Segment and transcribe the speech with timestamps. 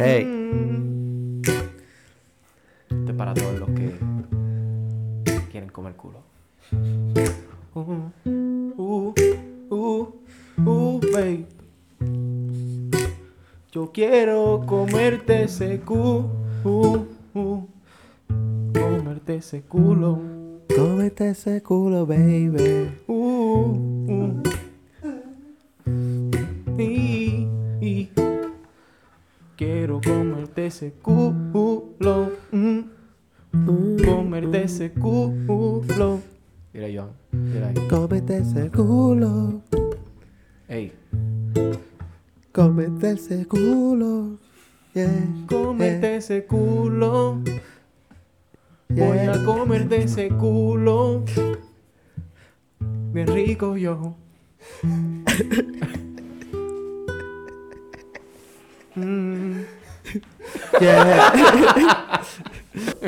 [0.00, 0.24] Hey.
[2.88, 3.96] Este es para todos los que
[5.50, 6.20] quieren comer culo.
[7.74, 7.80] Uh,
[8.76, 9.14] uh,
[9.70, 10.06] uh,
[10.64, 11.46] uh, babe.
[13.72, 16.30] Yo quiero comerte ese culo.
[16.62, 16.98] Uh,
[17.34, 17.66] uh,
[18.72, 20.20] comerte ese culo.
[20.76, 22.88] Cómete ese culo, baby.
[30.78, 32.30] Ese culo.
[32.52, 32.80] mm.
[34.04, 36.20] Comerte ese culo.
[36.72, 37.10] Mira, Joan.
[37.32, 37.74] Mira ahí.
[37.90, 39.60] Cómete ese culo.
[40.68, 40.92] Ey.
[42.52, 44.38] Cómete ese culo.
[44.94, 45.26] Yeah.
[45.48, 47.42] Comerte ese culo.
[48.88, 51.24] yeah, Voy a comerte ese culo.
[53.12, 54.14] Bien rico yo.
[58.96, 59.77] Mm.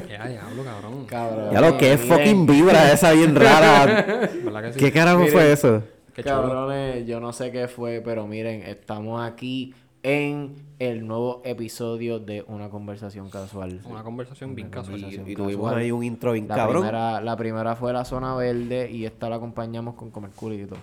[0.09, 1.07] Ya, diablo, cabrón.
[1.07, 1.51] Cabrón.
[1.53, 4.29] Ya lo que es fucking vibra esa bien rara.
[4.45, 4.79] ¿Verdad que sí?
[4.79, 5.33] ¿Qué carajo Miren.
[5.33, 5.83] fue eso?
[6.15, 6.35] Qué chulo.
[6.43, 12.43] Cabrones, yo no sé qué fue, pero miren, estamos aquí en el nuevo episodio de
[12.49, 13.81] Una Conversación Casual.
[13.85, 14.99] Una conversación bien casual.
[15.29, 16.83] Y tuvimos ahí un intro bien La cabrón.
[16.83, 20.77] primera, la primera fue la zona verde y esta la acompañamos con comer culito.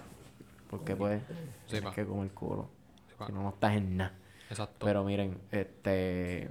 [0.69, 1.19] Porque pues,
[1.65, 1.91] Sí, pa.
[1.93, 2.69] que comer culo.
[3.09, 3.15] Sí.
[3.25, 4.13] Si no, no estás en nada.
[4.49, 4.85] Exacto.
[4.85, 6.49] Pero miren, este...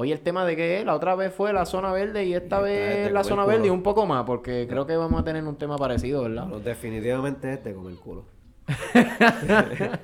[0.00, 3.10] Hoy el tema de que la otra vez fue la zona verde y esta vez
[3.10, 5.76] la zona verde y un poco más, porque creo que vamos a tener un tema
[5.76, 6.46] parecido, ¿verdad?
[6.46, 8.24] No, definitivamente es de comer culo.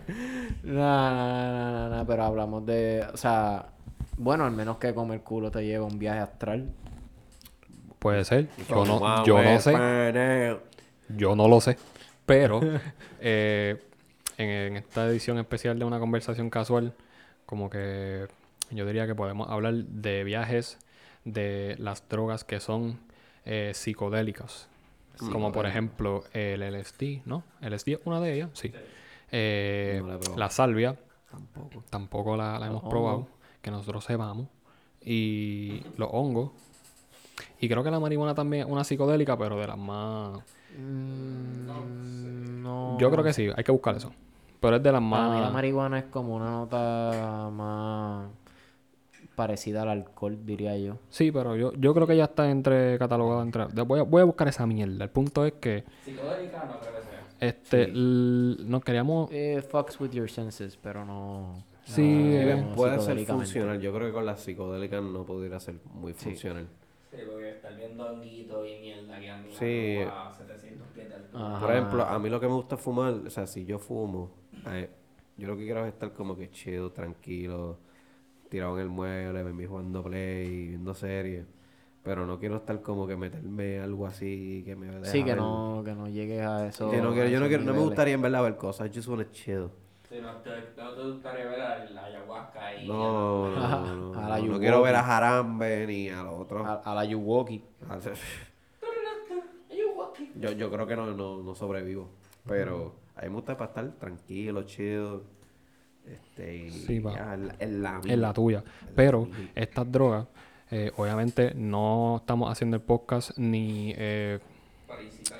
[0.65, 3.67] No, no, no, no, no, pero hablamos de, o sea,
[4.17, 6.73] bueno, al menos que comer culo te lleva a un viaje astral.
[8.01, 8.49] Puede ser.
[8.69, 10.59] Yo no, yo no sé.
[11.09, 11.77] Yo no lo sé.
[12.27, 12.61] Pero
[13.21, 13.81] eh,
[14.39, 16.95] en, en esta edición especial de una conversación casual,
[17.47, 18.27] como que
[18.71, 20.79] yo diría que podemos hablar de viajes
[21.25, 22.99] de las drogas que son
[23.45, 24.69] eh, psicodélicas.
[25.31, 27.45] Como por ejemplo el LSD, ¿no?
[27.61, 28.73] LSD es una de ellas, sí.
[29.31, 30.97] Eh, No la salvia,
[31.31, 31.85] Tampoco.
[31.89, 33.29] tampoco la, la hemos probado,
[33.63, 34.49] que nosotros sepamos.
[35.01, 36.51] Y los hongos.
[37.61, 40.39] Y creo que la marihuana también es una psicodélica, pero de las más...
[40.77, 42.99] Mm, no.
[42.99, 44.13] Yo creo que sí, hay que buscar eso.
[44.61, 45.53] Pero es de las Para mí la más...
[45.53, 48.29] marihuana es como una nota más
[49.35, 50.99] parecida al alcohol, diría yo.
[51.09, 53.67] Sí, pero yo, yo creo que ya está entre catalogada entre...
[53.69, 55.05] de- Voy a, voy a buscar esa mierda.
[55.05, 55.85] El punto es que...
[56.05, 57.49] Psicodélica no creo que sea.
[57.49, 57.83] Este...
[57.85, 59.29] l- nos queríamos...
[59.33, 61.65] Eh, fucks with your senses, pero no.
[61.85, 63.81] Sí, no eh, Puede ser funcional.
[63.81, 66.67] Yo creo que con las psicodélicas no pudiera ser muy funcional.
[67.11, 69.99] Sí, porque estar viendo honguito y mierda que andan Sí.
[70.11, 71.61] a 700 pies de altura.
[71.61, 74.31] Por ejemplo, a mí lo que me gusta fumar, o sea, si yo fumo,
[74.69, 74.89] eh,
[75.37, 77.79] yo lo que quiero es estar como que chido, tranquilo,
[78.49, 81.47] tirado en el mueble, verme jugando play, viendo series.
[82.03, 85.37] Pero no quiero estar como que meterme algo así que me deja Sí, que ver-
[85.39, 86.91] no, que no llegues a eso.
[86.91, 89.09] que no quiero, yo no quiero, no me gustaría en verdad ver cosas, I just
[89.09, 89.69] wanna chill.
[90.09, 92.87] Sí, no te, no te gustaría ver a la ayahuasca y...
[92.87, 94.61] No, no, no, no, a la no, Yuwoki.
[94.61, 96.67] quiero ver a Jarambe ni a los otros.
[96.67, 97.65] A, a la Yuwoki.
[100.37, 102.09] Yo, yo creo que no, no, no sobrevivo.
[102.47, 105.23] Pero a mí me gusta para estar tranquilo, chido.
[106.07, 108.33] Este, y Sí, ya, en, la- en la en la mía.
[108.35, 108.65] tuya.
[108.95, 110.27] Pero estas drogas,
[110.71, 114.39] eh, obviamente no estamos haciendo el podcast ni eh,
[114.87, 115.39] Para incitar.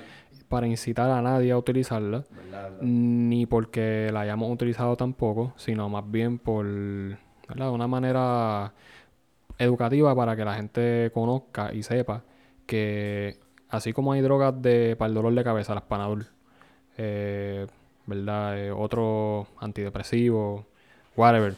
[0.49, 2.71] para incitar a nadie a utilizarla, ¿verdad?
[2.81, 7.71] ni porque la hayamos utilizado tampoco, sino más bien por ¿verdad?
[7.71, 8.73] una manera
[9.57, 12.23] educativa para que la gente conozca y sepa
[12.65, 13.39] que
[13.69, 16.25] así como hay drogas de, para el dolor de cabeza, las Panadol,
[16.97, 17.67] eh,
[18.05, 18.57] ¿verdad?
[18.59, 20.65] Eh, otro antidepresivo,
[21.15, 21.55] whatever,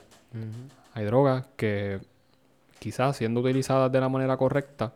[0.94, 2.00] hay drogas que
[2.80, 4.94] quizás siendo utilizadas de la manera correcta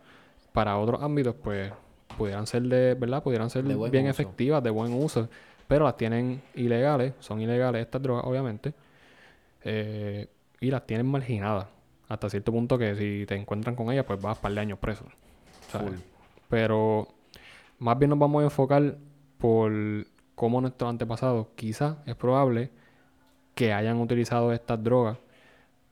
[0.54, 1.72] para otros ámbitos, pues
[2.18, 3.24] pudieran ser de, ¿verdad?
[3.24, 4.10] Pudieran ser bien uso.
[4.10, 5.30] efectivas, de buen uso,
[5.68, 8.74] pero las tienen ilegales, son ilegales estas drogas, obviamente,
[9.64, 10.28] eh,
[10.60, 11.68] y las tienen marginadas.
[12.08, 14.80] Hasta cierto punto que si te encuentran con ellas, pues vas a par de años
[14.80, 15.06] preso.
[16.50, 17.08] Pero
[17.80, 18.98] más bien nos vamos a enfocar
[19.38, 19.72] por
[20.42, 22.72] cómo nuestros antepasados, quizás es probable
[23.54, 25.20] que hayan utilizado estas drogas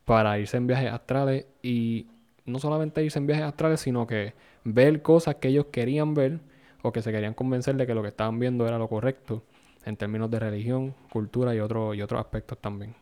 [0.06, 2.08] para irse en viajes astrales y
[2.46, 6.40] no solamente irse en viajes astrales, sino que ver cosas que ellos querían ver
[6.82, 9.44] o que se querían convencer de que lo que estaban viendo era lo correcto
[9.86, 12.96] en términos de religión, cultura y, y otros aspectos también.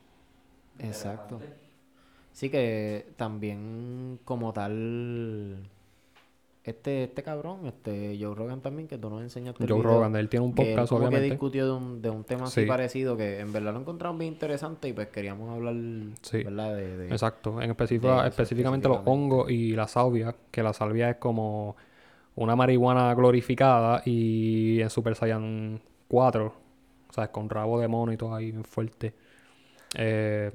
[0.79, 1.39] Exacto.
[2.33, 5.59] Sí que también como tal
[6.69, 9.63] este, este cabrón, este Joe Rogan también, que tú nos enseñaste.
[9.63, 11.29] el Joe video, Rogan, él tiene un que él podcast, como que obviamente.
[11.33, 12.67] discutió de un, de un tema así Sí.
[12.67, 15.75] parecido que en verdad lo encontramos bien interesante y pues queríamos hablar,
[16.21, 16.43] Sí.
[16.43, 16.75] ¿verdad?
[16.75, 17.61] De, de- Exacto.
[17.61, 21.75] En específico, de específicamente los hongos y la salvia, que la salvia es como
[22.35, 26.53] una marihuana glorificada y en Super Saiyan 4,
[27.09, 29.13] o sea, con rabo de mono y todo ahí bien fuerte.
[29.95, 30.51] Eh,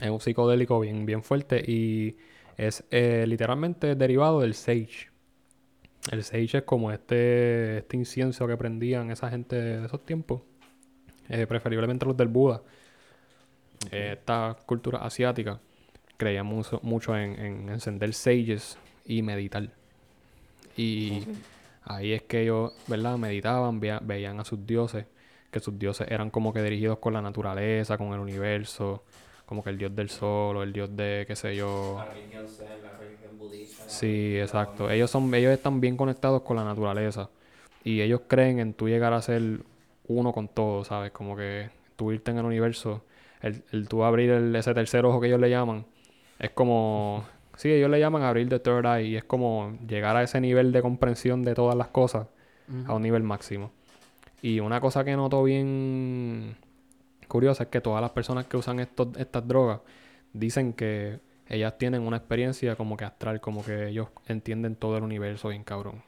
[0.00, 2.16] es un psicodélico bien, bien fuerte y
[2.56, 5.08] es eh, literalmente derivado del sage.
[6.10, 10.40] El sage es como este, este incienso que prendían esa gente de esos tiempos,
[11.28, 12.62] eh, preferiblemente los del Buda.
[13.90, 15.60] Eh, esta cultura asiática
[16.16, 19.68] creía mucho, mucho en, en encender sages y meditar.
[20.76, 21.26] Y
[21.84, 23.16] ahí es que ellos, ¿verdad?
[23.18, 25.06] Meditaban, vea- veían a sus dioses,
[25.50, 29.04] que sus dioses eran como que dirigidos con la naturaleza, con el universo,
[29.46, 31.96] como que el dios del sol o el dios de, qué sé yo.
[31.98, 32.46] La religión
[32.82, 33.27] la religión
[33.86, 34.90] Sí, exacto.
[34.90, 37.30] Ellos son, ellos están bien conectados con la naturaleza.
[37.84, 39.60] Y ellos creen en tú llegar a ser
[40.06, 41.12] uno con todo, ¿sabes?
[41.12, 43.04] Como que tú irte en el universo,
[43.42, 45.86] el, el tú abrir el- ese tercer ojo que ellos le llaman,
[46.38, 50.22] es como, sí, ellos le llaman abrir the third eye, y es como llegar a
[50.22, 52.26] ese nivel de comprensión de todas las cosas
[52.86, 53.72] a un nivel máximo.
[54.42, 56.56] Y una cosa que noto bien
[57.28, 59.80] curiosa es que todas las personas que usan estos, estas drogas
[60.32, 65.02] dicen que ellas tienen una experiencia como que astral, como que ellos entienden todo el
[65.04, 66.02] universo bien cabrón.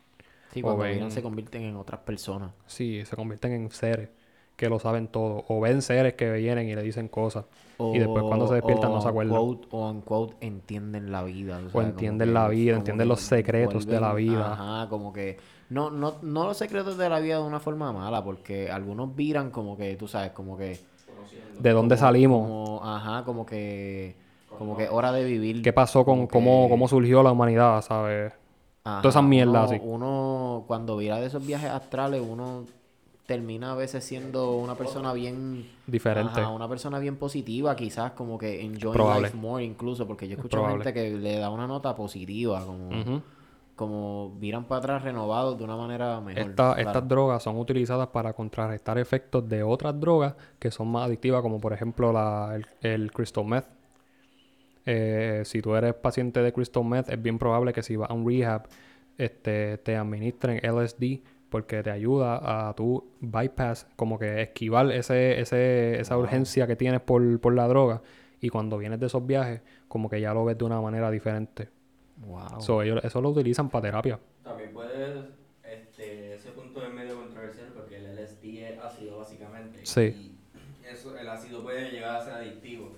[0.53, 2.51] Sí, o cuando ven- se convierten en otras personas.
[2.67, 4.09] Sí, se convierten en seres
[4.57, 5.45] que lo saben todo.
[5.49, 7.47] O ven seres que vienen y le dicen cosas.
[7.79, 9.35] Y después cuando se despiertan no se acuerdan.
[9.39, 11.59] Quote, o en quote entienden la vida.
[11.67, 14.53] o sea, entienden la vida, entienden los secretos de la vida.
[14.53, 15.39] Ajá, como que...
[15.71, 19.51] No, no, no los secretos de la vida de una forma mala, porque algunos viran
[19.51, 20.79] como que, tú sabes, como que...
[21.59, 22.43] ¿De dónde como- salimos?
[22.49, 24.17] como- ajá, como que...
[24.61, 25.63] Como que hora de vivir.
[25.63, 28.35] ¿Qué pasó con cómo, cómo surgió la humanidad, sabes?
[28.85, 29.81] Ajá, todas esas mierdas uno, así.
[29.83, 32.67] Uno, cuando vira de esos viajes astrales, uno
[33.25, 35.67] termina a veces siendo una persona bien...
[35.87, 36.43] Diferente.
[36.43, 39.29] Ajá, una persona bien positiva, quizás como que enjoying Probable.
[39.29, 42.91] life more incluso, porque yo escucho gente que le da una nota positiva, como,
[43.77, 46.51] como viran para atrás renovados de una manera mejor.
[46.51, 46.81] Esta- claro.
[46.83, 51.59] Estas drogas son utilizadas para contrarrestar efectos de otras drogas que son más adictivas, como
[51.59, 53.80] por ejemplo la, el, el crystal meth.
[54.87, 58.15] Eh, si tú eres paciente de crystal meth, es bien probable que si vas a
[58.15, 58.69] un rehab,
[59.19, 66.01] este, te administren LSD porque te ayuda a tu bypass, como que esquivar ese, ese,
[66.01, 68.03] esa urgencia que tienes por, por la droga.
[68.41, 71.69] Y cuando vienes de esos viajes, como que ya lo ves de una manera diferente.
[72.19, 72.61] Wow.
[72.61, 74.19] So, ellos eso lo utilizan para terapia.
[74.45, 75.25] También puede,
[75.65, 79.81] este, ese punto es medio controversial porque el LSD es ácido básicamente.
[79.83, 80.15] Sí.
[80.81, 82.93] Y eso, el ácido puede llegar a ser adictivo.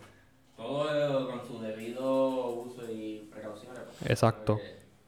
[0.57, 3.81] Todo con su debido uso y precauciones.
[3.99, 4.61] pues, Exacto,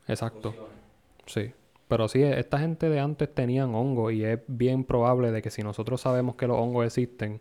[0.08, 0.52] Exacto.
[0.52, 0.74] funcione.
[1.26, 1.52] Sí.
[1.88, 5.62] Pero sí, esta gente de antes tenían hongos y es bien probable de que si
[5.62, 7.40] nosotros sabemos que los hongos existen,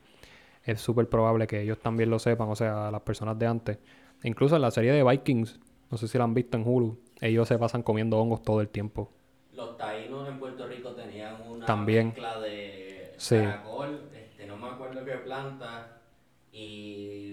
[0.63, 3.79] es súper probable que ellos también lo sepan, o sea, las personas de antes.
[4.23, 5.59] Incluso en la serie de Vikings,
[5.89, 8.67] no sé si la han visto en Hulu, ellos se pasan comiendo hongos todo el
[8.69, 9.11] tiempo.
[9.53, 12.07] Los taínos en Puerto Rico tenían una También.
[12.07, 13.35] mezcla de Sí.
[13.37, 16.01] caracol, este, no me acuerdo qué planta,
[16.51, 17.32] y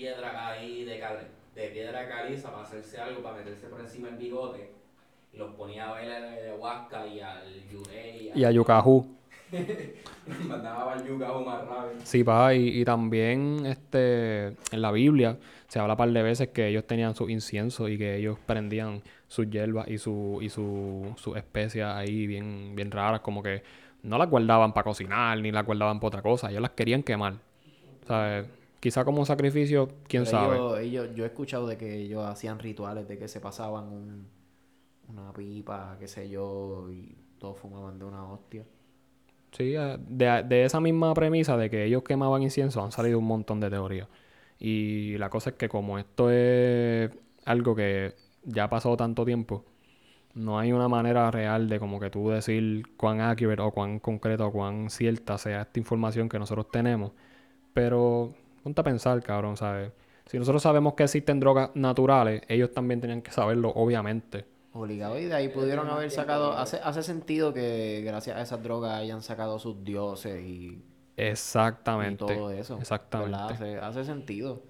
[0.00, 4.08] unas piedras ahí de, cal- de piedra caliza para hacerse algo, para meterse por encima
[4.08, 4.70] del bigote.
[5.32, 9.16] Y los ponía a bailar a ayahuasca y al yuré Y a Yucajú.
[10.48, 12.00] Mandaba al yucahu más rápido.
[12.04, 16.48] Sí, pa, y, y también este, en la Biblia se habla un par de veces
[16.48, 21.14] que ellos tenían su incienso y que ellos prendían sus hierbas y su, y su,
[21.16, 23.62] sus especias ahí bien, bien raras, como que
[24.02, 27.34] no las guardaban para cocinar ni las guardaban para otra cosa, ellos las querían quemar.
[28.06, 28.46] ¿Sabes?
[28.80, 30.56] Quizá como un sacrificio, quién Pero sabe.
[30.56, 34.26] ellos- ellos- yo he escuchado de que ellos hacían rituales de que se pasaban un-
[35.08, 38.64] una pipa, qué sé yo, y todos fumaban de una hostia.
[39.52, 43.26] Sí, eh, de, de esa misma premisa de que ellos quemaban incienso han salido un
[43.26, 44.08] montón de teorías.
[44.58, 47.10] Y la cosa es que como esto es
[47.44, 49.64] algo que ya ha pasado tanto tiempo,
[50.34, 54.46] no hay una manera real de como que tú decir cuán accurate o cuán concreta
[54.46, 57.12] o cuán cierta sea esta información que nosotros tenemos.
[57.74, 59.92] Pero ponte a pensar, cabrón, ¿sabes?
[60.26, 64.44] Si nosotros sabemos que existen drogas naturales, ellos también tenían que saberlo, obviamente.
[64.72, 68.92] Obligado, y de ahí pudieron haber sacado, hace, hace sentido que gracias a esas drogas
[68.92, 70.82] hayan sacado sus dioses y, y
[71.16, 72.24] Exactamente.
[72.24, 72.78] todo eso.
[72.78, 73.36] Exactamente.
[73.36, 74.62] Hace, hace sentido.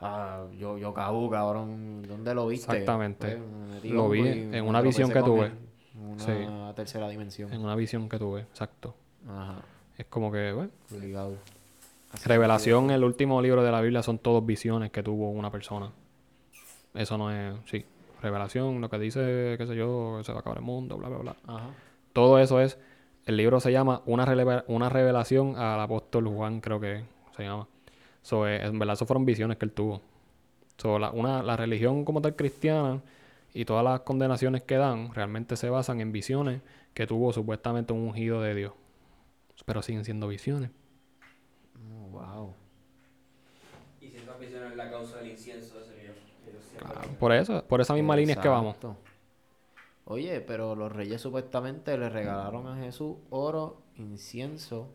[0.00, 2.02] Ah, yo, yo caú, cabrón.
[2.08, 2.72] ¿Dónde lo viste?
[2.72, 3.36] Exactamente.
[3.36, 5.52] Pues, Lo vi y en una visión que tuve.
[5.94, 7.52] En Una tercera dimensión.
[7.52, 8.96] En una visión que tuve, exacto.
[9.28, 9.62] Ajá.
[9.96, 11.36] Es como que, bueno, Obligado.
[12.24, 15.90] Revelación, el último libro de la Biblia son todos visiones que tuvo una persona.
[16.94, 17.84] Eso no es, sí,
[18.20, 21.08] revelación, lo que dice, qué sé yo, que se va a acabar el mundo, bla,
[21.08, 21.36] bla, bla.
[21.46, 21.70] Ajá.
[22.12, 22.78] Todo eso es,
[23.24, 27.04] el libro se llama Una, una revelación al apóstol Juan, creo que
[27.36, 27.66] se llama.
[28.20, 30.02] So, eh, en verdad, eso fueron visiones que él tuvo.
[30.76, 33.00] So, la, una, la religión como tal cristiana
[33.54, 36.60] y todas las condenaciones que dan realmente se basan en visiones
[36.94, 38.72] que tuvo supuestamente un ungido de Dios.
[39.64, 40.70] Pero siguen siendo visiones.
[42.12, 42.54] Wow.
[44.00, 46.12] Y si esa visión es la causa del incienso siempre
[46.84, 48.76] Ah, Por eso, por esa misma línea es que vamos.
[50.04, 54.88] Oye, pero los reyes supuestamente le regalaron a Jesús oro, incienso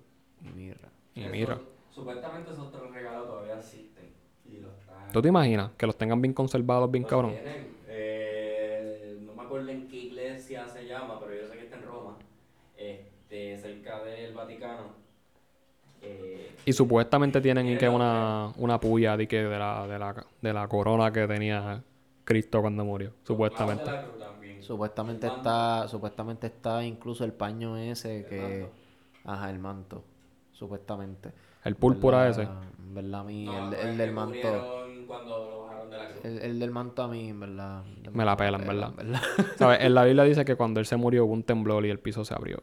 [0.44, 0.90] y mirra.
[1.16, 1.62] Y Eso- mira,
[1.96, 4.14] Supuestamente esos tres regalos todavía existen.
[4.46, 5.12] Y los están.
[5.12, 7.38] ¿tú te imaginas que los tengan bien conservados, bien los cabrón?
[7.38, 7.68] tienen.
[7.88, 11.84] Eh, no me acuerdo en qué iglesia se llama, pero yo sé que está en
[11.84, 12.18] Roma.
[12.78, 14.97] Este, cerca del Vaticano.
[16.10, 20.26] Eh, Y supuestamente tienen y que una, una puya de, que de, la, de, la,
[20.42, 21.82] de la corona que tenía
[22.24, 23.12] Cristo cuando murió.
[23.24, 23.92] Supuestamente.
[24.62, 28.68] Supuestamente está, supuestamente está incluso el paño ese que,
[29.24, 30.04] ajá, el manto,
[30.52, 31.32] supuestamente.
[31.64, 32.42] El púrpura ¿Verdad?
[32.44, 32.50] ese.
[32.94, 34.42] Verdad a mí, No, el, pues, el que del manto,
[35.90, 36.26] de la cruz.
[36.26, 37.84] el, el del manto a mí, en verdad.
[38.12, 38.94] Me la pelan, ¿verdad?
[39.58, 39.80] ¿Sabes?
[39.82, 42.26] En la Biblia dice que cuando él se murió hubo un temblor y el piso
[42.26, 42.58] se abrió.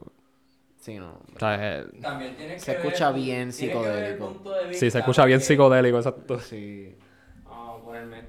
[0.85, 1.13] Sí, no.
[1.35, 4.27] O sea, eh, También tienes Se que escucha ver- bien que ver el psicodélico.
[4.33, 6.39] punto de sí, se escucha bien porque- psicodélico, exacto.
[6.39, 6.95] Sí.
[7.43, 8.21] Vamos a ponerme.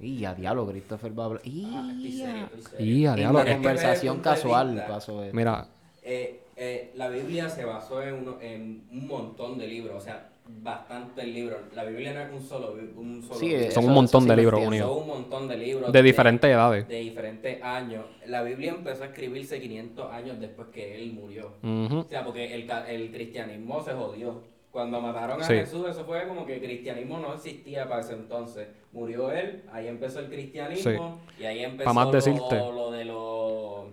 [0.00, 1.42] Y a diablo, Christopher va a hablar.
[1.44, 2.86] Y, Ah, estoy serio, estoy serio.
[2.86, 4.86] Y a diablo, la es que- conversación punto de casual vista.
[4.88, 5.36] pasó esto.
[5.36, 5.66] Mira,
[6.02, 10.28] Eh, eh, la Biblia se basó en, uno- en un montón de libros, o sea,
[10.46, 11.58] bastantes libros.
[11.74, 13.62] La Biblia no es un solo, un solo Sí, libro.
[13.64, 14.90] eso- son un montón de libros unidos.
[14.92, 15.92] Son un montón de libros.
[15.92, 16.88] De diferentes edades.
[16.88, 18.04] De diferentes años.
[18.26, 21.52] La Biblia empezó a escribirse 500 años después que él murió.
[21.62, 24.42] O sea, porque el, ca- el cristianismo se jodió.
[24.70, 25.54] Cuando mataron a Sí.
[25.54, 28.66] Jesús, eso fue como que el cristianismo no existía para ese entonces.
[28.92, 32.56] Murió él, ahí empezó el cristianismo, y ahí empezó más lo, decirte.
[32.56, 33.84] lo de los,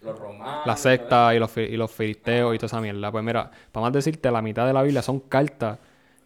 [0.00, 0.62] los romanos.
[0.66, 3.12] la secta y los, fi- y los filisteos y toda esa mierda.
[3.12, 5.78] Pues mira, para más decirte, la mitad de la Biblia son cartas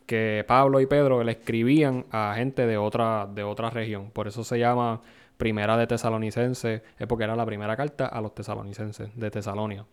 [0.07, 4.11] que Pablo y Pedro le escribían a gente de otra, de otra región.
[4.11, 5.01] Por eso se llama
[5.37, 9.87] Primera de Tesalonicenses, es porque era la primera carta a los tesalonicenses de Tesalonia.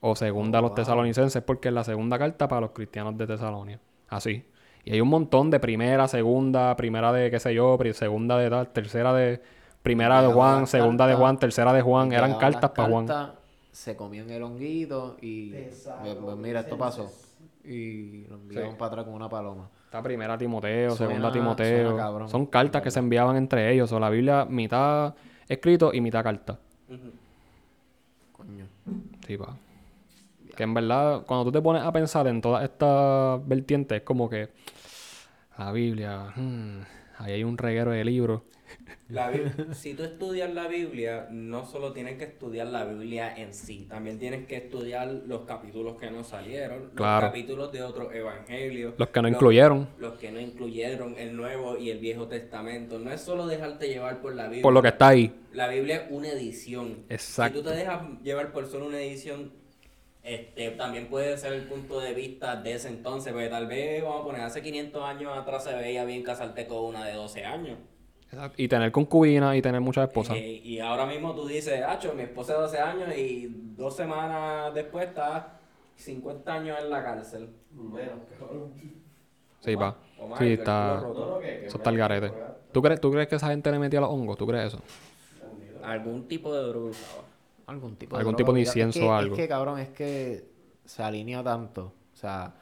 [0.00, 3.80] O segunda a los tesalonicenses porque es la segunda carta para los cristianos de Tesalonia.
[4.08, 4.44] Así.
[4.84, 8.68] Y hay un montón de primera, segunda, primera de qué sé yo, segunda de tal,
[8.68, 9.40] tercera de...
[9.82, 12.12] Primera de Juan, segunda de Juan, tercera de Juan.
[12.12, 13.32] Eran cartas para Juan.
[13.72, 15.50] Se comían el honguito y.
[15.52, 15.88] pues,
[16.20, 17.10] pues mira, esto pasó.
[17.64, 18.76] Y lo enviaron Sí.
[18.78, 19.68] para atrás con una paloma.
[19.84, 21.96] Está primera Timoteo, Suena- segunda suena Timoteo.
[21.96, 22.28] cabrón.
[22.28, 23.90] Son cartas que se enviaban entre ellos.
[23.92, 25.14] O la Biblia, mitad
[25.48, 26.58] escrito y mitad carta.
[28.32, 28.66] Coño.
[29.26, 29.56] Sí, pa.
[30.56, 34.28] Que en verdad, cuando tú te pones a pensar en todas estas vertientes, es como
[34.28, 34.48] que
[35.58, 36.80] la Biblia, hmm,
[37.18, 38.42] ahí hay un reguero de libros.
[39.08, 39.32] La
[39.72, 44.18] si tú estudias la Biblia, no solo tienes que estudiar la Biblia en sí, también
[44.18, 47.22] tienes que estudiar los capítulos que no salieron, Claro.
[47.26, 49.88] los capítulos de otros evangelios, Los que no incluyeron.
[49.98, 52.98] los que no incluyeron el Nuevo y el Viejo Testamento.
[52.98, 54.62] No es solo dejarte llevar por la Biblia.
[54.62, 55.34] Por lo que está ahí.
[55.52, 57.04] La Biblia es una edición.
[57.08, 57.58] Exacto.
[57.58, 59.52] Si tú te dejas llevar por solo una edición,
[60.22, 64.20] este, también puede ser el punto de vista de ese entonces, porque tal vez, vamos
[64.20, 67.78] a poner, hace 500 años atrás se veía bien casarte con una de 12 años.
[68.56, 70.36] Y tener concubina y tener muchas esposas.
[70.36, 74.74] Eh, y ahora mismo tú dices, Hacho, mi esposa de 12 años y dos semanas
[74.74, 75.58] después está
[75.96, 77.48] 50 años en la cárcel.
[78.38, 78.72] Cabrón.
[79.60, 79.94] Sí, más,
[80.38, 81.04] Sí, está.
[81.64, 82.32] Eso está el garete.
[82.72, 84.36] ¿Tú crees, ¿Tú crees que esa gente le metía los hongos?
[84.36, 84.82] ¿Tú crees eso?
[85.82, 87.22] Algún tipo de droga usaba.
[87.66, 89.34] Algún tipo Algún droga, tipo de incienso es que, o algo.
[89.34, 90.44] Es que, cabrón, es que
[90.84, 91.92] se alinea tanto.
[92.12, 92.54] O sea,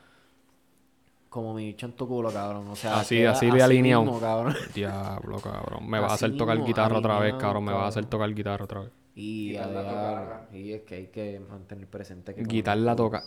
[1.36, 2.66] como mi tu culo, cabrón.
[2.68, 4.02] O sea, Así, así de alineado.
[4.02, 4.54] mismo, cabrón.
[4.74, 5.86] Diablo, cabrón.
[5.86, 7.64] Me vas a hacer tocar guitarra otra vez, cabrón.
[7.64, 8.90] Me vas a hacer tocar guitarra otra vez.
[9.14, 10.48] Y, Quitar a la diablo, tocarra.
[10.52, 12.42] y es que hay que mantener presente que...
[12.42, 13.22] Guitarra toca.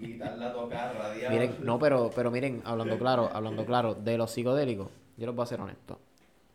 [0.00, 0.94] Quitarla, tocar.
[1.30, 5.42] Miren, no, pero, pero miren, hablando claro, hablando claro, de los psicodélicos, yo les voy
[5.42, 5.98] a ser honesto.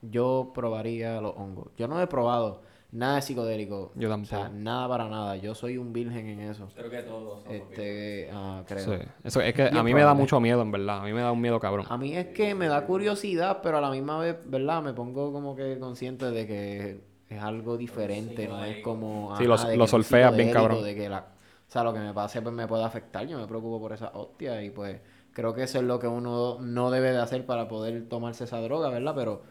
[0.01, 1.67] Yo probaría los hongos.
[1.77, 2.61] Yo no he probado
[2.93, 3.91] nada de psicodélico.
[3.95, 4.29] Yo O tampoco.
[4.35, 5.35] sea, nada para nada.
[5.35, 6.69] Yo soy un virgen en eso.
[6.75, 7.43] Creo que todos.
[7.43, 8.85] somos Este, ah, creo.
[8.85, 9.05] Sí.
[9.23, 10.99] Eso es que Bien a mí me da mucho miedo, en verdad.
[10.99, 11.85] A mí me da un miedo cabrón.
[11.89, 14.81] A mí es que me da curiosidad, pero a la misma vez, ¿verdad?
[14.81, 19.35] Me pongo como que consciente de que es algo diferente, no es como...
[19.37, 20.83] Sí, lo- ajá, de lo solfeas bien cabrón.
[20.83, 21.19] De que la,
[21.67, 24.09] o sea, lo que me pase pues me puede afectar, yo me preocupo por esa
[24.13, 24.99] hostia y pues
[25.31, 28.61] creo que eso es lo que uno no debe de hacer para poder tomarse esa
[28.61, 29.15] droga, ¿verdad?
[29.15, 29.41] Pero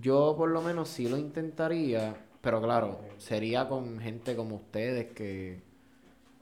[0.00, 2.14] yo por lo menos sí lo intentaría,
[2.48, 5.60] pero claro, sería con gente como ustedes que...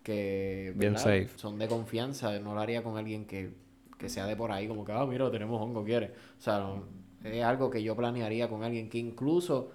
[0.04, 1.02] que Bien ¿verdad?
[1.02, 1.30] safe.
[1.34, 3.50] son de confianza, no lo haría con alguien que,
[3.98, 6.12] que sea de por ahí, como que, ah, mira, tenemos hongo, quiere.
[6.38, 6.84] O sea, no,
[7.24, 9.72] es algo que yo planearía con alguien que incluso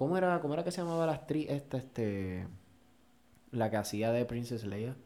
[0.00, 2.46] ¿Cómo era, cómo era que se llamaba la actriz esta, este...
[3.50, 4.96] La que hacía de Princess Leia?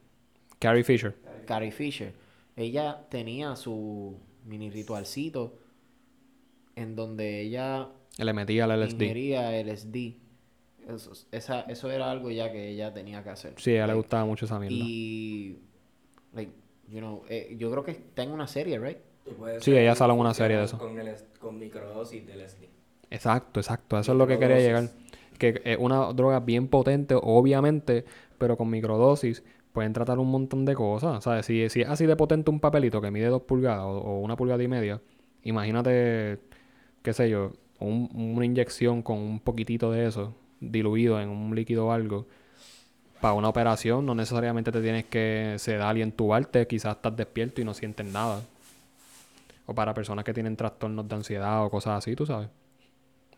[0.60, 1.16] Carrie Fisher.
[1.48, 2.14] Carrie Fisher.
[2.54, 5.58] Ella tenía su mini ritualcito
[6.76, 9.02] en donde ella Le metía el LSD.
[9.66, 10.23] LSD.
[10.88, 13.54] Eso, esa, eso era algo ya que ella tenía que hacer.
[13.56, 14.76] Sí, a ella le gustaba mucho esa mierda.
[14.78, 15.58] Y,
[16.34, 16.52] like,
[16.88, 18.98] you know, eh, yo creo que está en una serie, right?
[19.60, 20.78] Sí, ella sale en una serie de eso.
[20.78, 22.68] Con, el, con microdosis de LSD.
[23.10, 23.98] Exacto, exacto.
[23.98, 24.90] Eso es lo que quería llegar.
[25.38, 28.04] Que es una droga bien potente, obviamente,
[28.38, 31.24] pero con microdosis pueden tratar un montón de cosas.
[31.24, 31.46] ¿Sabes?
[31.46, 34.36] Si, si es así de potente un papelito que mide dos pulgadas o, o una
[34.36, 35.00] pulgada y media,
[35.42, 36.38] imagínate,
[37.02, 40.34] qué sé yo, un- una inyección con un poquitito de eso
[40.70, 42.26] diluido en un líquido o algo.
[43.20, 47.64] Para una operación no necesariamente te tienes que sedar y entubarte, quizás estás despierto y
[47.64, 48.40] no sientes nada.
[49.66, 52.48] O para personas que tienen trastornos de ansiedad o cosas así, tú sabes.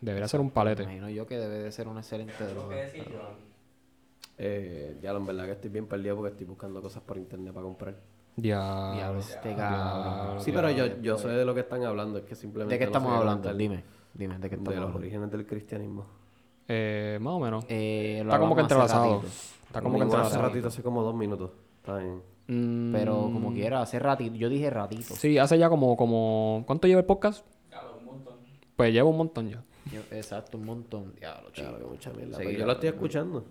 [0.01, 0.83] Debería ser un Me palete.
[0.83, 2.75] imagino yo que debe de ser una excelente ¿Tengo droga.
[4.37, 7.63] Eh, ya, en verdad que estoy bien perdido porque estoy buscando cosas por internet para
[7.63, 7.95] comprar.
[8.35, 8.91] Ya.
[8.93, 10.41] Diablo, este cabrón.
[10.41, 12.75] Sí, pero yo, yo sé de lo que están hablando, es que simplemente.
[12.75, 13.53] ¿De qué no estamos sé hablando?
[13.55, 14.99] Dime, dime, ¿de qué estamos De los hablando?
[14.99, 16.05] orígenes del cristianismo.
[16.67, 17.65] Eh, más o menos.
[17.69, 19.21] Eh, lo Está como que entrelazado.
[19.67, 20.47] Está como que Vimos hace entrelazado.
[20.49, 21.51] ratito, hace como dos minutos.
[21.79, 22.21] Está bien.
[22.47, 24.35] Mm, Pero como quiera, hace ratito.
[24.35, 25.13] Yo dije ratito.
[25.15, 26.63] Sí, hace ya como, como...
[26.65, 27.45] ¿Cuánto lleva el podcast?
[27.69, 28.35] Claro, un montón.
[28.75, 29.63] Pues lleva un montón ya.
[29.91, 31.13] Yo- exacto, un montón.
[31.15, 31.67] Diablo, chico.
[31.69, 32.37] Claro, que mucha mierda.
[32.37, 33.45] Sí, Pero yo lo estoy escuchando.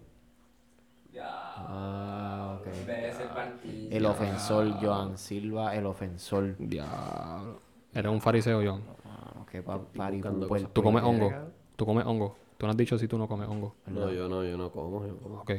[1.13, 1.25] Ya.
[1.29, 2.67] Ah, ok.
[2.67, 3.89] En vez de ser partido.
[3.97, 6.57] El ofensor, Joan Silva, el ofensor.
[6.59, 7.61] Diablo.
[7.95, 8.83] Eres un fariseo, John.
[9.07, 11.33] Ah, qué pa- pues, Tú comes hongo.
[11.77, 12.37] Tú comes hongo.
[12.57, 13.75] Tú no has dicho si tú no comes hongo.
[13.87, 15.07] No, yo no, yo no como.
[15.07, 15.41] Yo como.
[15.41, 15.51] Ok.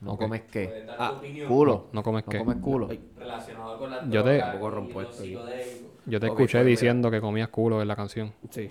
[0.00, 0.84] ¿No comes qué?
[0.98, 1.86] Ah, Culo.
[1.92, 2.38] ¿No comes ¿No qué?
[2.38, 2.88] comes culo?
[2.90, 4.38] Ay, relacionado con las Yo te-
[5.24, 5.38] y.
[6.06, 8.32] Yo te escuché pues, diciendo que comías culo en la canción.
[8.50, 8.68] Sí.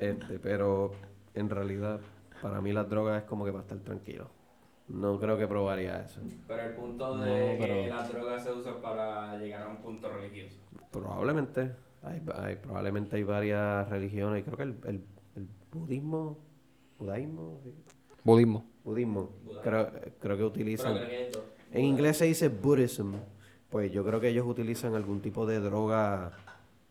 [0.00, 0.90] Este, pero
[1.34, 2.00] en realidad,
[2.42, 4.28] para mí las drogas es como que para estar tranquilo.
[4.88, 6.20] No creo que probaría eso.
[6.48, 10.08] Pero el punto No, de que las drogas se usan para llegar a un punto
[10.10, 10.56] religioso.
[10.90, 11.70] Probablemente.
[12.02, 14.42] Hay, hay- probablemente hay varias religiones.
[14.44, 15.04] Creo que el, el,
[15.36, 16.38] el budismo.
[16.98, 17.60] ¿Budaísmo?
[17.64, 17.74] Sí.
[18.24, 18.64] Budismo.
[18.84, 19.30] Budismo.
[19.62, 20.96] Creo, creo que utilizan.
[21.72, 23.14] En inglés se dice Buddhism.
[23.70, 26.32] Pues yo creo que ellos utilizan algún tipo de droga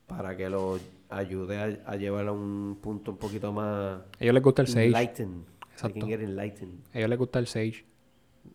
[0.06, 4.34] para que los ayude a, a llevar a un punto un poquito más A ellos
[4.36, 4.86] les gusta el sage.
[4.86, 5.44] enlightened.
[5.72, 6.00] Exacto.
[6.00, 6.80] can get enlightened.
[6.94, 7.86] A ellos les gusta el sage,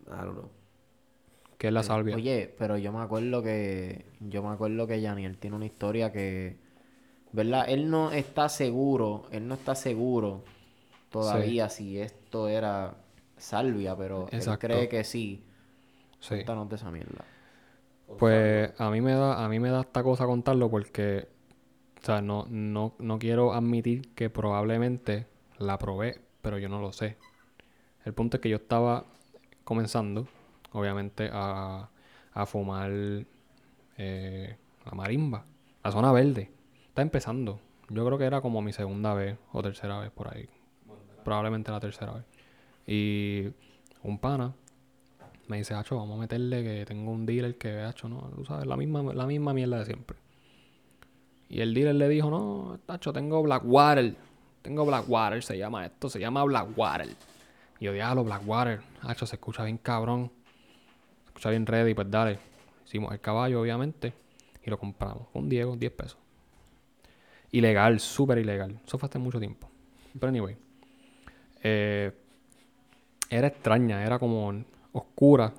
[0.07, 0.51] I don't know.
[1.59, 2.15] que es la salvia.
[2.17, 4.07] Oye, pero yo me acuerdo que.
[4.21, 6.57] Yo me acuerdo que Yaniel tiene una historia que.
[7.33, 7.65] ¿Verdad?
[7.69, 9.25] Él no está seguro.
[9.33, 10.45] Él no está seguro
[11.13, 12.97] todavía si esto era
[13.37, 14.67] salvia, pero Exacto.
[14.67, 15.45] él cree que sí.
[16.19, 16.35] Sí.
[16.37, 17.25] Cuéntanos de esa mierda.
[18.19, 21.29] Pues a mí me da, a mí me da esta cosa contarlo porque,
[22.03, 25.27] o sea, no, no, no quiero admitir que probablemente
[25.59, 27.17] la probé, pero yo no lo sé.
[28.05, 29.07] El punto es que yo estaba
[29.65, 30.27] comenzando,
[30.73, 31.89] obviamente, a,
[32.33, 32.91] a fumar
[33.97, 35.45] eh, la marimba,
[35.83, 36.51] la zona verde.
[36.89, 37.61] Está empezando.
[37.89, 40.49] Yo creo que era como mi segunda vez o tercera vez por ahí.
[41.25, 42.25] Probablemente la tercera vez.
[42.87, 43.49] Y
[44.03, 44.53] un pana
[45.49, 48.67] me dice, Hacho, vamos a meterle que tengo un dealer que, Hacho, no, tú sabes,
[48.67, 50.17] la misma, la misma mierda de siempre.
[51.49, 54.17] Y el dealer le dijo, no, Hacho, tengo Blackwater.
[54.63, 57.09] Tengo Blackwater, se llama esto, se llama Blackwater.
[57.81, 58.81] Y yo, diablo, Blackwater.
[59.03, 60.31] Hacho, se escucha bien cabrón.
[61.25, 62.39] Se escucha bien ready, pues dale.
[62.87, 64.15] Hicimos el caballo, obviamente,
[64.65, 65.29] y lo compramos.
[65.33, 66.19] Con Diego, 10 pesos.
[67.51, 68.81] Ilegal, súper ilegal.
[68.87, 69.69] Eso fue hace mucho tiempo.
[70.15, 70.57] Pero anyway.
[71.63, 72.13] Eh,
[73.31, 74.53] era extraña, era como
[74.93, 75.53] oscura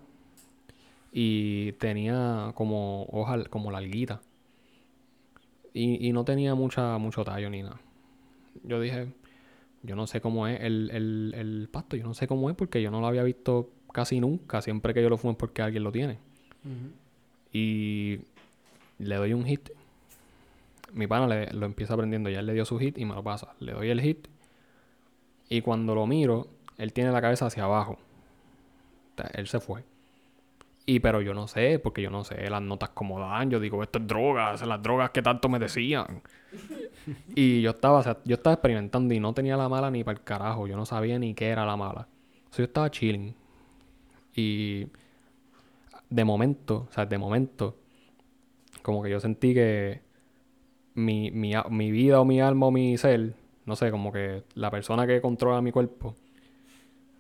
[1.12, 4.22] y tenía como hoja como larguita
[5.74, 7.80] y, y no tenía mucha mucho tallo ni nada.
[8.64, 9.08] Yo dije,
[9.82, 12.82] yo no sé cómo es el, el, el pasto, yo no sé cómo es porque
[12.82, 15.84] yo no lo había visto casi nunca, siempre que yo lo fumo es porque alguien
[15.84, 16.18] lo tiene.
[17.52, 18.20] Y
[19.00, 19.70] le doy un hit.
[20.94, 23.24] Mi pana le- lo empieza aprendiendo, ya él le dio su hit y me lo
[23.24, 23.54] pasa.
[23.60, 24.28] Le doy el hit
[25.54, 26.48] y cuando lo miro,
[26.80, 28.00] él tiene la cabeza hacia abajo.
[29.14, 29.84] O sea, él se fue.
[30.88, 33.52] Y pero yo no sé, porque yo no sé las notas como dan.
[33.52, 36.24] Yo digo, esto es drogas, las drogas que tanto me decían.
[37.36, 40.18] y yo estaba, o sea, yo estaba experimentando y no tenía la mala ni para
[40.18, 40.66] el carajo.
[40.66, 42.08] Yo no sabía ni qué era la mala.
[42.50, 43.36] So, yo estaba chilling.
[44.36, 44.88] Y
[46.10, 47.78] de momento, o sea, de momento,
[48.82, 50.02] como que yo sentí que
[50.96, 53.36] mi, mi, mi vida o mi alma o mi ser,
[53.66, 56.16] no sé, como que la persona que controla mi cuerpo,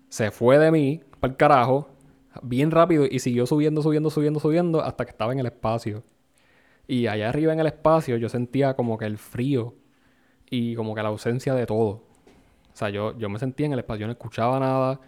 [0.09, 1.89] se fue de mí para el carajo
[2.41, 6.03] bien rápido y siguió subiendo, subiendo, subiendo, subiendo hasta que estaba en el espacio.
[6.87, 9.75] Y allá arriba en el espacio yo sentía como que el frío
[10.49, 11.89] y como que la ausencia de todo.
[12.73, 14.99] O sea, yo, yo me sentía en el espacio, yo no escuchaba nada,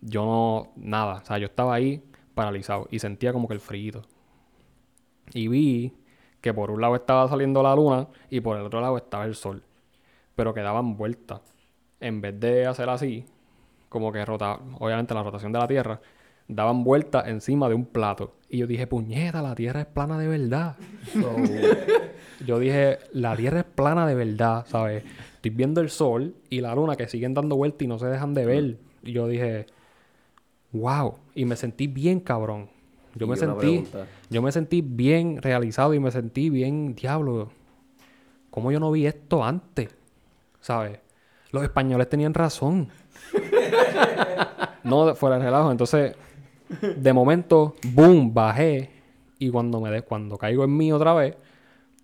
[0.00, 1.20] yo no, nada.
[1.22, 2.02] O sea, yo estaba ahí
[2.34, 4.02] paralizado y sentía como que el frío.
[5.34, 5.94] Y vi
[6.40, 9.34] que por un lado estaba saliendo la luna y por el otro lado estaba el
[9.34, 9.62] sol.
[10.42, 11.40] Pero que daban vueltas.
[12.00, 13.24] En vez de hacer así,
[13.88, 16.00] como que rota, obviamente la rotación de la Tierra,
[16.48, 18.34] daban vueltas encima de un plato.
[18.48, 20.74] Y yo dije, puñeta, la Tierra es plana de verdad.
[22.44, 25.04] yo dije, la Tierra es plana de verdad, ¿sabes?
[25.36, 28.34] Estoy viendo el sol y la luna que siguen dando vueltas y no se dejan
[28.34, 28.78] de ver.
[29.04, 29.66] Y yo dije,
[30.72, 31.18] wow.
[31.36, 32.68] Y me sentí bien cabrón.
[33.14, 33.84] Yo Y me sentí,
[34.28, 37.52] yo me sentí bien realizado y me sentí bien, diablo.
[38.50, 40.01] ¿Cómo yo no vi esto antes?
[40.62, 40.98] ¿Sabes?
[41.50, 42.88] Los españoles tenían razón.
[44.84, 45.70] no, fuera de relajo.
[45.70, 46.14] Entonces,
[46.80, 48.90] de momento, boom, bajé.
[49.38, 51.36] Y cuando me de, cuando caigo en mí otra vez,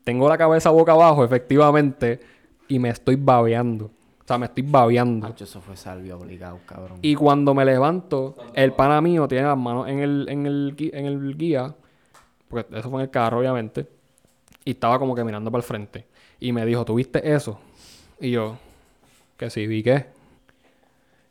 [0.05, 2.21] tengo la cabeza boca abajo, efectivamente,
[2.67, 3.87] y me estoy babeando.
[3.87, 5.29] O sea, me estoy babeando.
[5.29, 6.99] Hacho, eso fue salvio obligado, cabrón.
[7.01, 11.07] Y cuando me levanto, el pana mío tiene las manos en el, en el, en
[11.07, 11.75] el guía,
[12.49, 13.87] porque eso fue en el carro, obviamente,
[14.65, 16.07] y estaba como que mirando para el frente.
[16.41, 17.59] Y me dijo, ¿tuviste eso?
[18.21, 18.59] Y yo,
[19.37, 20.07] que sí, vi qué.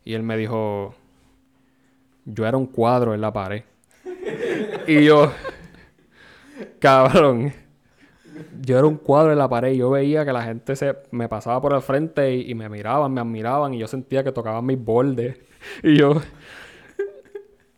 [0.04, 0.94] Y él me dijo,
[2.24, 3.64] yo era un cuadro en la pared.
[4.86, 5.32] y yo,
[6.78, 7.52] cabrón.
[8.60, 11.28] Yo era un cuadro en la pared y yo veía que la gente se me
[11.28, 14.64] pasaba por el frente y, y me miraban, me admiraban y yo sentía que tocaban
[14.64, 15.38] mis bordes.
[15.82, 16.20] Y yo,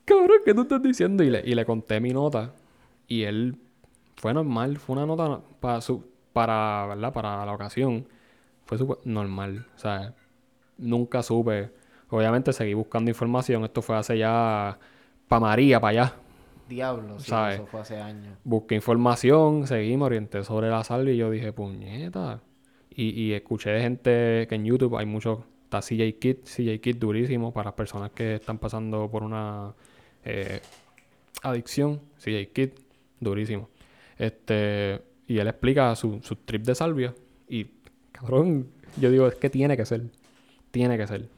[0.04, 1.22] cabrón, ¿qué tú estás diciendo?
[1.24, 2.52] Y le, y le conté mi nota
[3.08, 3.56] y él
[4.16, 7.12] fue normal, fue una nota para su, para, ¿verdad?
[7.12, 8.06] Para la ocasión.
[8.70, 10.14] Fue súper normal, o sea,
[10.78, 11.70] nunca supe.
[12.08, 14.78] Obviamente seguí buscando información, esto fue hace ya,
[15.26, 16.14] para María, para allá.
[16.68, 17.56] Diablo, sí, ¿sabes?
[17.56, 18.38] eso fue hace años.
[18.44, 22.42] Busqué información, seguí, me orienté sobre la salva y yo dije, puñeta.
[22.90, 26.96] Y, y escuché de gente que en YouTube hay mucho, está CJ Kid, CJ Kid
[26.96, 29.74] durísimo para las personas que están pasando por una
[30.24, 30.60] eh,
[31.42, 32.00] adicción.
[32.18, 32.70] CJ Kid,
[33.18, 33.68] durísimo.
[34.16, 37.12] Este, y él explica su, su trip de salvia
[37.48, 37.79] y,
[38.20, 40.10] cabrón, yo digo, es que tiene que ser,
[40.70, 41.28] tiene que ser.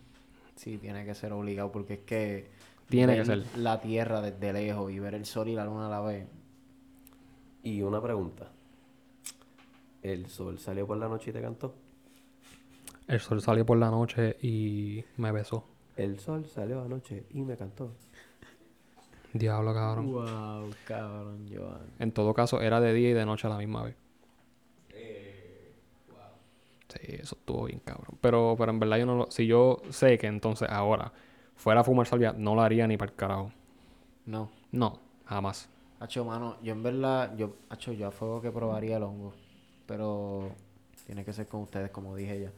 [0.57, 2.51] Sí, tiene que ser obligado porque es que...
[2.89, 3.45] Tiene que ser.
[3.57, 6.27] La tierra desde lejos y ver el sol y la luna a la vez.
[7.63, 8.51] Y una pregunta.
[10.03, 11.75] ¿El sol salió por la noche y te cantó?
[13.07, 15.65] El sol salió por la noche y me besó.
[15.97, 17.93] El sol salió anoche y me cantó.
[19.33, 20.13] Diablo, cabrón.
[20.13, 21.87] Wow, cabrón, Joan.
[21.99, 23.97] En todo caso, era de día y de noche a la misma vez.
[26.93, 28.19] Sí, eso estuvo bien, cabrón.
[28.21, 29.31] Pero, pero en verdad yo no lo...
[29.31, 31.13] Si yo sé que entonces ahora
[31.57, 33.51] fuera a fumar salvia, no lo haría ni para el carajo.
[34.27, 34.51] No.
[34.71, 35.71] No, jamás.
[36.01, 39.33] Hacho, mano, yo en verdad, yo, hacho, yo a fuego que probaría el hongo.
[39.87, 40.51] Pero
[41.07, 42.53] tiene que ser con ustedes, como dije ya.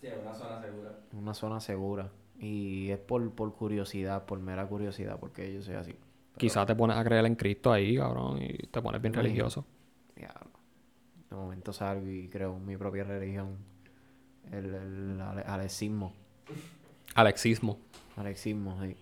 [0.00, 0.98] Sí, es una zona segura.
[1.12, 2.10] Una zona segura.
[2.40, 5.94] Y es por, por curiosidad, por mera curiosidad, porque yo soy así.
[6.36, 9.64] Quizás te pones a creer en Cristo ahí, cabrón, y te pones bien religioso.
[10.16, 10.50] Diablo.
[11.30, 13.75] De momento salgo y creo mi propia religión.
[14.52, 16.12] El, el ale- alexismo.
[17.14, 17.78] Alexismo.
[18.16, 18.96] Alexismo, sí.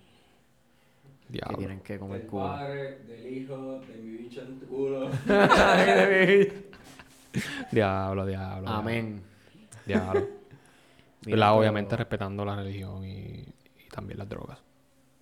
[1.26, 1.58] Que Diablo.
[1.58, 2.44] tienen que comer Del culo.
[2.44, 5.10] padre, del hijo, de mi bicho en tu culo.
[7.70, 8.68] Diablo, diablo.
[8.68, 9.22] Amén.
[9.86, 10.20] Diablo.
[11.24, 14.58] Miren, La- pero- Obviamente respetando la religión y, y también las drogas.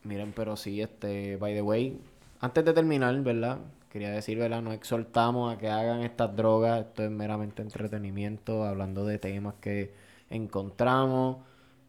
[0.05, 1.99] Miren, pero sí, este, by the way,
[2.41, 3.59] antes de terminar, ¿verdad?
[3.89, 4.63] Quería decir, ¿verdad?
[4.63, 6.81] Nos exhortamos a que hagan estas drogas.
[6.81, 9.93] Esto es meramente entretenimiento, hablando de temas que
[10.33, 11.39] encontramos,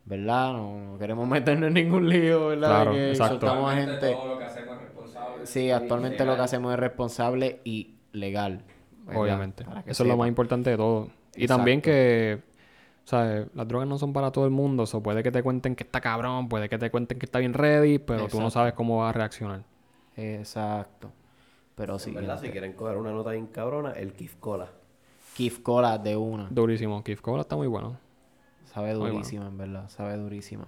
[0.06, 0.54] ¿verdad?
[0.54, 2.70] No, no queremos meternos en ningún lío, ¿verdad?
[2.70, 3.48] Claro, que exacto.
[3.48, 4.12] a Actualmente gente.
[4.14, 5.46] Todo lo que hacemos es responsable.
[5.46, 8.64] Sí, actualmente lo que hacemos es responsable y legal.
[9.06, 9.22] ¿verdad?
[9.22, 9.66] Obviamente.
[9.66, 11.10] Para que Eso es lo más importante de todo.
[11.36, 12.42] Y también que,
[13.06, 13.48] ¿sabes?
[13.54, 14.86] Las drogas no son para todo el mundo.
[14.92, 17.54] O puede que te cuenten que está cabrón, puede que te cuenten que está bien
[17.54, 19.64] ready, pero tú no sabes cómo va a reaccionar.
[20.16, 21.12] Exacto.
[21.76, 24.70] Pero sí, En verdad, si quieren coger una nota bien cabrona, el Kif Cola.
[25.36, 26.48] Kif Cola de una.
[26.52, 27.04] Durísimo.
[27.04, 27.98] Kif Cola está muy bueno.
[28.74, 29.90] Sabe durísima, en verdad.
[29.90, 30.68] Sabe durísima.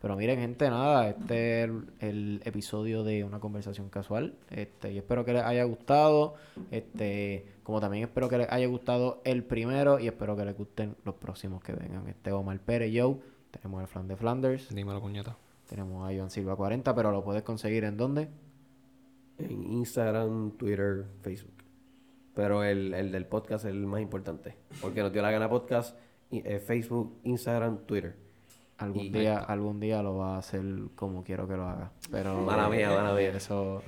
[0.00, 1.08] Pero miren, gente, nada.
[1.08, 4.34] Este es el, el episodio de una conversación casual.
[4.50, 6.34] Este, y espero que les haya gustado.
[6.70, 9.98] Este, como también espero que les haya gustado el primero.
[9.98, 12.06] Y espero que les gusten los próximos que vengan.
[12.08, 13.16] Este Omar Pérez, Joe.
[13.50, 14.74] Tenemos el Flan de Flanders.
[14.74, 15.36] Dímelo, puñeta.
[15.66, 18.28] Tenemos a Iván Silva 40, pero lo puedes conseguir en dónde?
[19.38, 21.54] En Instagram, Twitter, Facebook.
[22.34, 24.54] Pero el, el del podcast es el más importante.
[24.82, 25.96] Porque nos dio la gana podcast.
[26.30, 28.16] Eh, Facebook, Instagram, Twitter.
[28.78, 30.62] Algún Y- día, algún día lo va a hacer
[30.94, 31.92] como quiero que lo haga.
[32.10, 33.30] Pero Mala mía, mala mía.
[33.36, 33.82] Eso,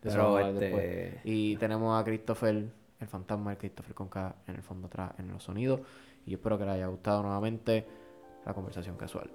[0.00, 1.20] Pero, este-.
[1.24, 2.66] Y tenemos a Christopher,
[2.98, 5.80] el fantasma de Christopher con K en el fondo atrás en los sonidos.
[6.26, 7.86] Y yo espero que les haya gustado nuevamente
[8.44, 9.30] la conversación casual.